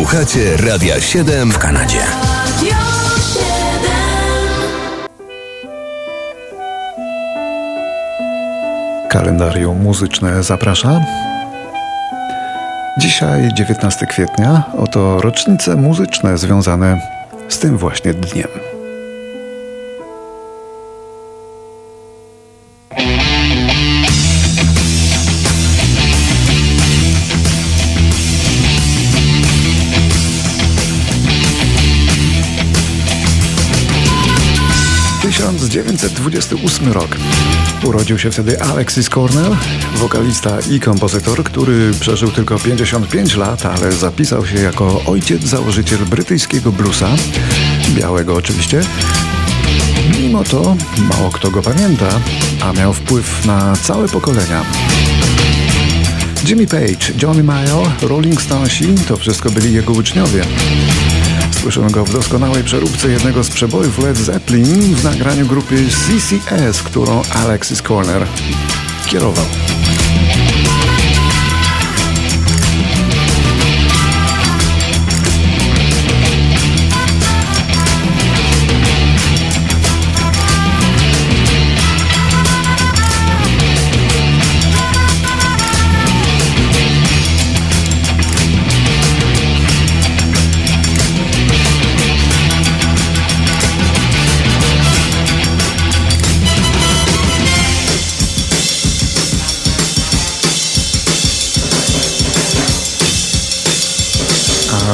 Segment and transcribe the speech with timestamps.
[0.00, 1.98] Słuchacie Radia 7 w Kanadzie.
[9.10, 11.00] Kalendarium muzyczne zaprasza.
[12.98, 17.00] Dzisiaj 19 kwietnia, oto rocznice muzyczne związane
[17.48, 18.69] z tym właśnie dniem.
[35.68, 37.16] 1928 rok.
[37.84, 39.56] Urodził się wtedy Alexis Cornell,
[39.96, 46.72] wokalista i kompozytor, który przeżył tylko 55 lat, ale zapisał się jako ojciec założyciel brytyjskiego
[46.72, 47.08] bluesa,
[47.94, 48.80] białego oczywiście.
[50.20, 52.08] Mimo to mało kto go pamięta,
[52.64, 54.64] a miał wpływ na całe pokolenia.
[56.48, 60.44] Jimmy Page, Johnny Mayo, Rolling Stonesi to wszystko byli jego uczniowie.
[61.60, 67.22] Słyszymy go w doskonałej przeróbce jednego z przebojów Led Zeppelin w nagraniu grupy CCS, którą
[67.34, 68.26] Alexis Corner
[69.06, 69.44] kierował.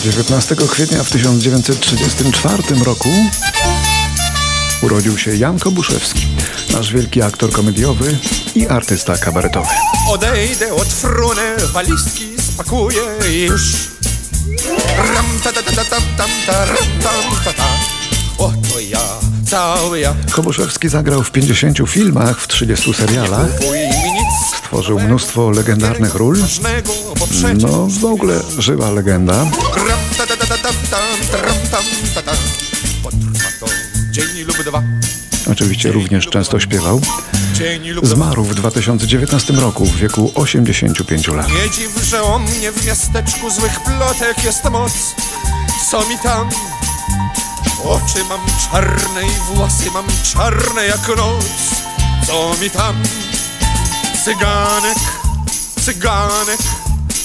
[0.00, 3.08] 19 kwietnia w 1934 roku
[4.82, 6.26] urodził się Jan Kobuszewski,
[6.72, 8.18] nasz wielki aktor komediowy
[8.54, 9.68] i artysta kabaretowy.
[10.08, 13.02] Odejdę od fruny, walizki spakuję
[13.46, 13.62] już.
[15.14, 17.66] Ram ta ta ta ta tam tam ta ram tam ta ta.
[18.38, 19.00] Oto ja,
[19.46, 20.14] cały ja.
[20.32, 23.48] Kobuszewski zagrał w 50 filmach, w 30 serialach.
[24.56, 26.36] Stworzył mnóstwo legendarnych ról.
[27.62, 29.46] No, w ogóle żywa legenda.
[35.60, 37.00] Oczywiście również często śpiewał.
[38.02, 41.48] Zmarł w 2019 roku w wieku 85 lat.
[41.48, 44.92] Nie dziw, że o mnie w miasteczku złych plotek jest moc.
[45.90, 46.48] Co mi tam?
[47.84, 48.40] Oczy mam
[48.70, 51.44] czarne i włosy mam czarne jak noc.
[52.26, 53.02] Co mi tam?
[54.24, 54.98] Cyganek,
[55.84, 56.60] cyganek,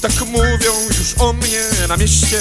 [0.00, 2.40] tak mówią już o mnie na mieście.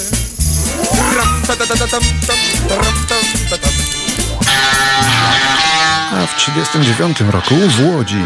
[1.18, 2.38] Ram, ta, ta, ta, tam, tam,
[2.69, 3.87] ram, tam, ta, tam.
[6.23, 8.25] A w 1939 roku w Łodzi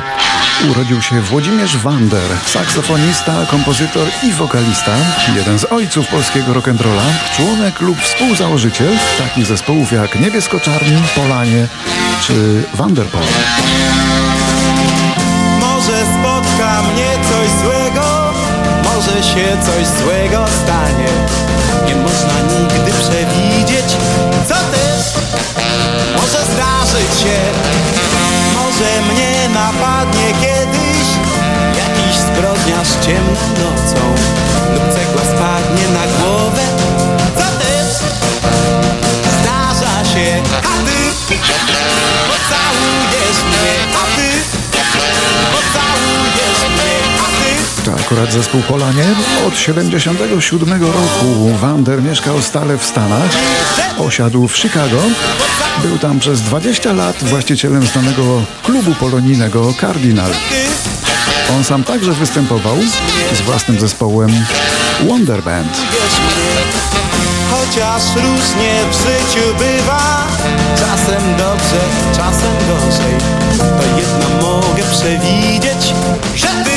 [0.70, 4.92] urodził się Włodzimierz Wander, saksofonista, kompozytor i wokalista,
[5.36, 11.68] jeden z ojców polskiego rock'n'rolla, członek lub współzałożyciel takich zespołów jak Niebiesko-Czarni, Polanie
[12.22, 13.22] czy Wanderpol.
[15.60, 18.34] Może spotka mnie coś złego,
[18.84, 21.10] może się coś złego stanie.
[21.88, 23.51] Nie można nigdy przewidzieć,
[27.22, 27.38] się.
[28.56, 31.08] Może mnie napadnie kiedyś
[31.78, 34.21] jakiś zbrodniarz ciemną nocą
[48.32, 49.04] zespół Polanie.
[49.48, 53.30] Od 77 roku Wander mieszkał stale w Stanach,
[53.98, 55.02] osiadł w Chicago.
[55.84, 60.32] Był tam przez 20 lat właścicielem znanego klubu polonijnego Cardinal.
[61.56, 62.78] On sam także występował
[63.34, 64.46] z własnym zespołem
[65.08, 65.78] Wonder Band.
[67.52, 70.28] Chociaż różnie w życiu bywa
[70.76, 71.82] Czasem dobrze,
[72.16, 73.16] czasem gorzej
[73.58, 75.94] To jedno mogę przewidzieć
[76.36, 76.71] Że ty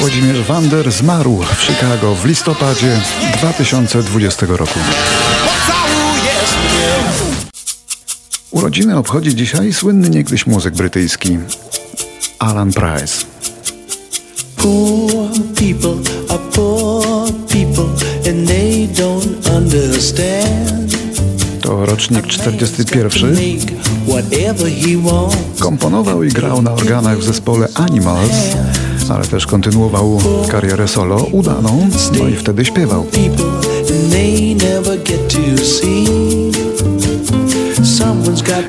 [0.00, 3.00] Włodzimierz Wander zmarł w Chicago w listopadzie
[3.38, 4.78] 2020 roku.
[8.50, 11.38] Urodziny obchodzi dzisiaj słynny niegdyś muzyk brytyjski
[12.38, 13.24] Alan Price.
[14.56, 17.84] Poor people are poor people
[18.30, 20.96] and they don't understand.
[21.62, 23.30] To rocznik 41.
[23.30, 23.72] Make
[24.06, 25.60] whatever he wants.
[25.60, 28.30] Komponował i grał na organach w zespole Animals,
[29.10, 33.06] ale też kontynuował karierę solo udaną, no i wtedy śpiewał.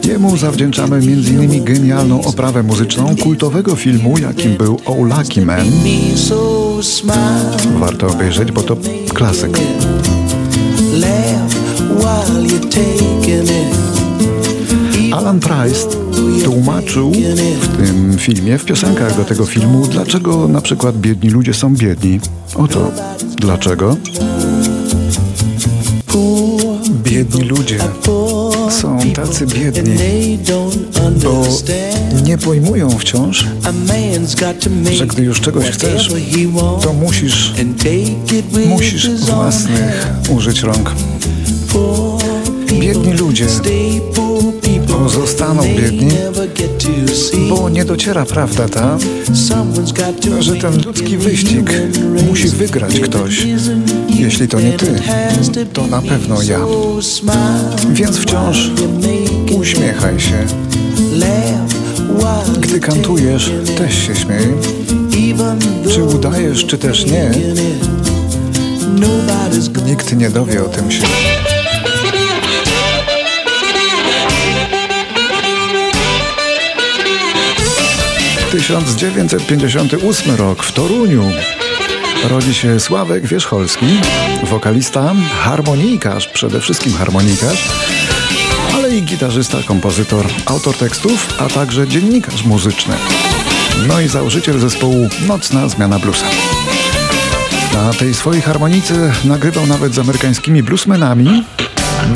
[0.08, 1.64] Jemu zawdzięczamy m.in.
[1.64, 5.66] genialną oprawę muzyczną kultowego filmu, jakim był Oh Lucky Man.
[7.80, 8.78] Warto obejrzeć, bo to
[9.14, 9.58] klasyk.
[15.12, 15.88] Alan Price
[16.44, 17.12] tłumaczył
[17.62, 22.20] w tym filmie, w piosenkach do tego filmu, dlaczego na przykład biedni ludzie są biedni.
[22.56, 22.92] Oto
[23.36, 23.98] dlaczego.
[27.04, 27.78] Biedni ludzie
[28.70, 29.98] są tacy biedni,
[31.24, 31.46] bo
[32.26, 33.48] nie pojmują wciąż,
[34.94, 36.14] że gdy już czegoś chcesz,
[36.82, 37.54] to musisz,
[38.68, 40.92] musisz własnych użyć rąk.
[42.80, 43.46] Biedni ludzie
[45.04, 46.12] pozostaną biedni,
[47.50, 48.98] bo nie dociera prawda ta,
[50.40, 51.72] że ten ludzki wyścig
[52.28, 53.48] musi wygrać ktoś.
[54.10, 55.02] Jeśli to nie ty,
[55.74, 56.60] to na pewno ja.
[57.94, 58.72] Więc wciąż
[59.60, 60.46] uśmiechaj się.
[62.60, 64.48] Gdy kantujesz, też się śmiej.
[65.94, 67.32] Czy udajesz, czy też nie,
[69.86, 71.04] nikt nie dowie o tym się.
[78.52, 81.32] 1958 rok w Toruniu
[82.30, 83.86] rodzi się Sławek Wierzcholski,
[84.44, 87.68] wokalista, harmonijkarz, przede wszystkim harmonikarz,
[88.74, 92.96] ale i gitarzysta, kompozytor, autor tekstów, a także dziennikarz muzyczny.
[93.88, 96.26] No i założyciel zespołu Nocna Zmiana Bluesa.
[97.74, 101.44] Na tej swojej harmonice nagrywał nawet z amerykańskimi bluesmenami.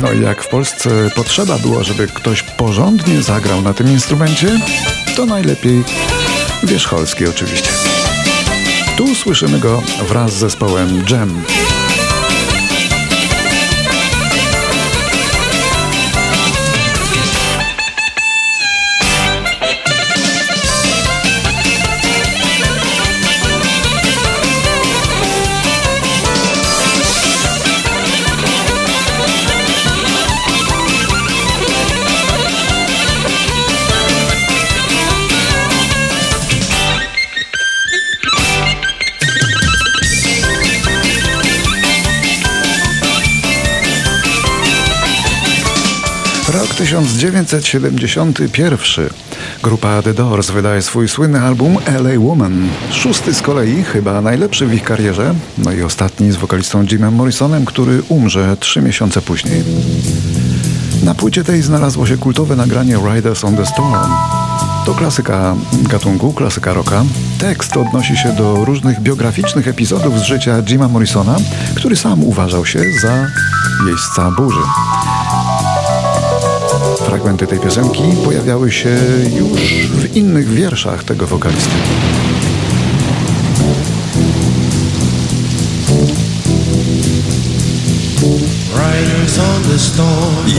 [0.02, 4.60] No i jak w Polsce potrzeba było, żeby ktoś porządnie zagrał na tym instrumencie,
[5.16, 5.84] to najlepiej
[6.62, 7.70] Wierzcholski oczywiście.
[8.96, 11.42] Tu słyszymy go wraz z zespołem Jam.
[46.86, 49.10] 1971.
[49.62, 52.68] Grupa The Doors wydaje swój słynny album LA Woman.
[52.92, 55.34] Szósty z kolei, chyba najlepszy w ich karierze.
[55.58, 59.64] No i ostatni z wokalistą Jimem Morrisonem, który umrze trzy miesiące później.
[61.04, 63.92] Na płycie tej znalazło się kultowe nagranie Riders on the Storm.
[64.86, 65.54] To klasyka
[65.90, 67.04] gatunku, klasyka rocka.
[67.38, 71.36] Tekst odnosi się do różnych biograficznych epizodów z życia Jima Morrisona,
[71.74, 73.26] który sam uważał się za
[73.88, 74.60] jeźdźca burzy.
[77.16, 78.96] Fragmenty tej piosenki pojawiały się
[79.36, 81.70] już w innych wierszach tego wokalisty.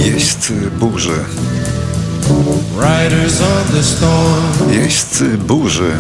[0.06, 1.20] Jeźdźcy burzy.
[4.72, 5.92] Jeźdźcy burzy.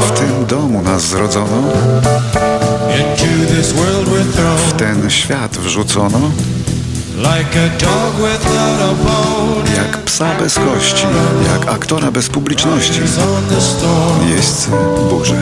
[0.00, 1.62] W tym domu nas zrodzono.
[4.68, 6.20] W ten świat wrzucono.
[9.76, 11.06] Jak psa bez kości,
[11.52, 13.00] jak aktora bez publiczności.
[14.30, 14.70] Jeźdźcy
[15.10, 15.36] burzy.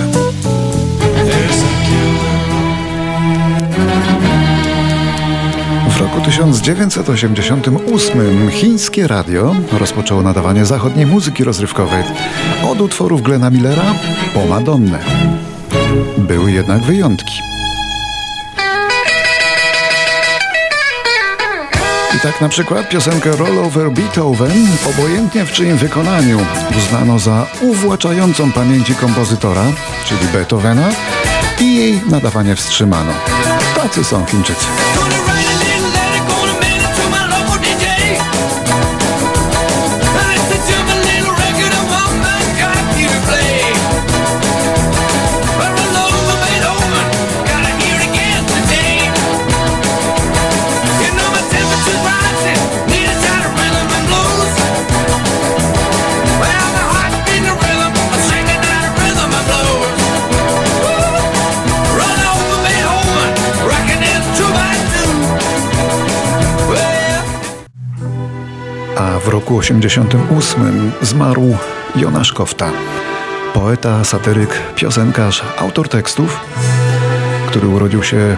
[5.88, 12.04] W roku 1988 chińskie radio rozpoczęło nadawanie zachodniej muzyki rozrywkowej
[12.70, 13.94] od utworów Glena Millera
[14.34, 14.98] po Madonnę.
[16.18, 17.51] Były jednak wyjątki.
[22.22, 26.38] Tak na przykład piosenkę Roll Over Beethoven, obojętnie w czyim wykonaniu,
[26.78, 29.64] uznano za uwłaczającą pamięci kompozytora,
[30.04, 30.88] czyli Beethovena,
[31.60, 33.12] i jej nadawanie wstrzymano.
[33.76, 34.66] Tacy są Chińczycy.
[69.32, 71.56] Roku 88 zmarł
[71.96, 72.70] Jonasz Kofta,
[73.54, 76.40] poeta, satyryk, piosenkarz, autor tekstów,
[77.46, 78.36] który urodził się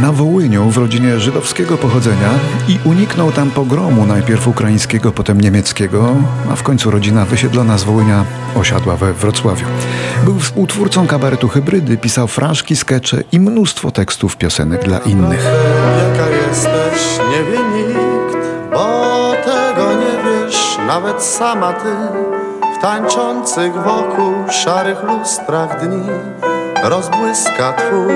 [0.00, 2.30] na Wołyniu w rodzinie żydowskiego pochodzenia
[2.68, 6.16] i uniknął tam pogromu, najpierw ukraińskiego, potem niemieckiego,
[6.50, 8.24] a w końcu rodzina wysiedlona z Wołynia
[8.54, 9.66] osiadła we Wrocławiu.
[10.24, 15.44] Był współtwórcą kabaretu Hybrydy, pisał fraszki, skecze i mnóstwo tekstów piosenek dla innych.
[15.98, 18.05] Jaka jesteś, nie nikt,
[20.86, 21.96] nawet sama ty.
[22.78, 26.06] W tańczących wokół szarych lustrach dni
[26.82, 28.14] rozbłyska twój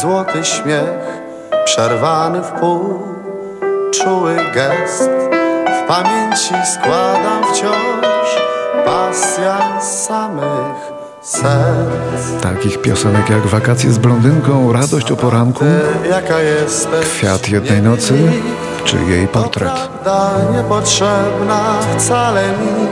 [0.00, 1.22] złoty śmiech,
[1.64, 3.02] przerwany w pół,
[3.90, 5.10] czuły gest.
[5.82, 8.42] W pamięci składam wciąż
[8.84, 10.92] pasja samych
[11.22, 12.42] serc.
[12.42, 15.64] Takich piosenek jak Wakacje z blondynką, Radość o poranku,
[17.00, 18.14] Kwiat jednej nocy
[18.84, 19.72] czy jej portret.
[19.72, 21.60] Prawda niepotrzebna
[21.98, 22.88] wcale mi,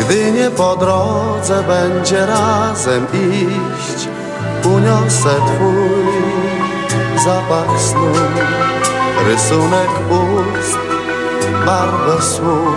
[0.00, 4.08] gdy nie po drodze będzie razem iść,
[4.64, 6.12] uniosę twój
[7.24, 8.12] zapach snu,
[9.26, 10.78] rysunek ust,
[11.66, 12.76] barwę słów,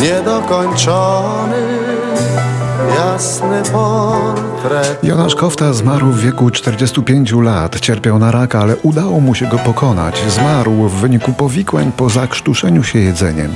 [0.00, 1.62] niedokończony,
[2.88, 4.98] jasny portret.
[5.02, 7.80] Jonasz Kofta zmarł w wieku 45 lat.
[7.80, 10.22] Cierpiał na raka, ale udało mu się go pokonać.
[10.28, 13.54] Zmarł w wyniku powikłań po zakrztuszeniu się jedzeniem.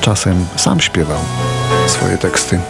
[0.00, 1.18] Czasem sam śpiewał
[1.86, 2.60] swoje teksty.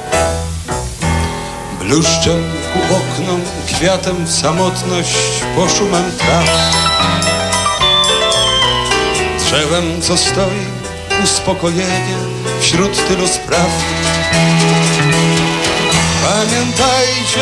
[1.81, 5.17] Bluszczem ku oknom, kwiatem w samotność,
[5.57, 6.73] poszumem traw.
[9.39, 10.67] Drzewem, co stoi,
[11.25, 12.17] uspokojenie
[12.61, 13.71] wśród tylu spraw.
[16.43, 17.41] Pamiętajcie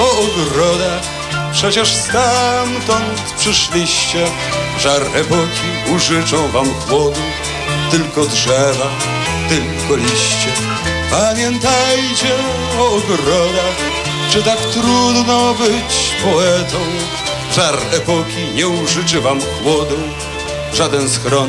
[0.00, 1.02] o ogrodach,
[1.52, 4.26] przecież stamtąd przyszliście.
[4.80, 7.20] Żar epoki użyczą wam chłodu,
[7.90, 8.86] tylko drzewa,
[9.48, 10.48] tylko liście.
[11.10, 12.34] Pamiętajcie
[12.78, 13.76] o ogrodach,
[14.30, 16.78] czy tak trudno być poetą.
[17.56, 19.98] Żar epoki nie użyczy wam chłodu,
[20.74, 21.48] żaden schron,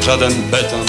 [0.00, 0.86] żaden beton.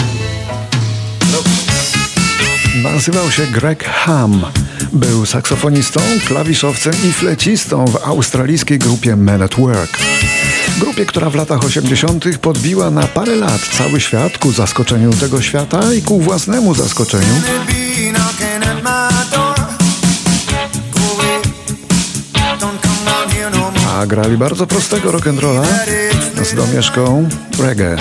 [2.83, 4.45] Nazywał się Greg Ham.
[4.93, 9.97] Był saksofonistą, klawiszowcem i flecistą w australijskiej grupie Men at Work.
[10.79, 12.37] Grupie, która w latach 80.
[12.37, 17.41] podbiła na parę lat cały świat ku zaskoczeniu tego świata i ku własnemu zaskoczeniu.
[23.99, 25.65] A grali bardzo prostego rock'n'rolla
[26.43, 27.29] z domieszką
[27.59, 27.97] reggae.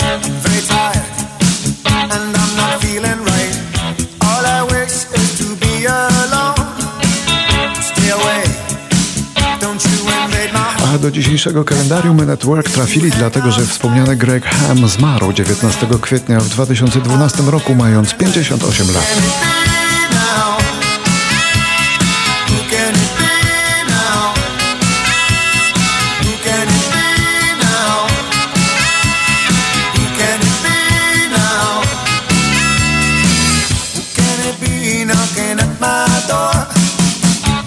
[10.93, 15.87] A do dzisiejszego kalendarium Men at Work trafili dlatego, że wspomniany Greg Ham zmarł 19
[16.01, 19.05] kwietnia w 2012 roku mając 58 lat.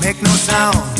[0.05, 0.94] Make no sound,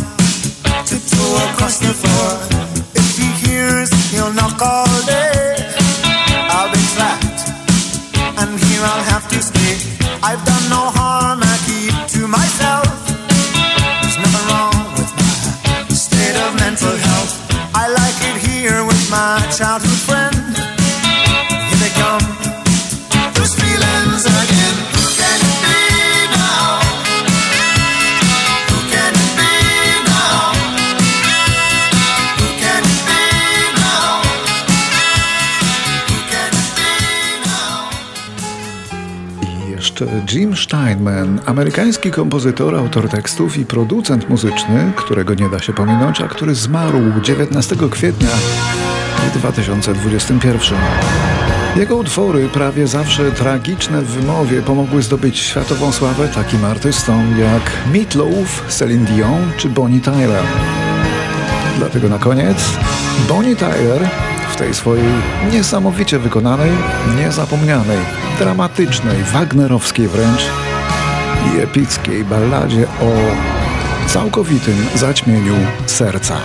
[1.67, 5.57] If he hears, he'll knock all day.
[6.53, 6.79] I'll be
[8.37, 9.14] and here I'll have
[40.33, 46.29] Jim Steinman, amerykański kompozytor, autor tekstów i producent muzyczny, którego nie da się pominąć, a
[46.29, 48.29] który zmarł 19 kwietnia
[49.29, 50.79] w 2021.
[51.77, 58.15] Jego utwory, prawie zawsze tragiczne w wymowie, pomogły zdobyć światową sławę takim artystom jak Meat
[58.15, 60.45] Loaf, Celine Dion czy Bonnie Tyler.
[61.79, 62.59] Dlatego na koniec
[63.29, 64.09] Bonnie Tyler
[64.55, 65.13] w tej swojej
[65.53, 66.71] niesamowicie wykonanej,
[67.17, 67.99] niezapomnianej,
[68.39, 70.43] dramatycznej, wagnerowskiej wręcz
[71.47, 73.13] i epickiej balladzie o
[74.09, 75.55] całkowitym zaćmieniu
[75.87, 76.37] serca.